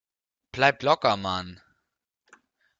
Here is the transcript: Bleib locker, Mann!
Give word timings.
Bleib 0.51 0.81
locker, 0.81 1.15
Mann! 1.15 1.61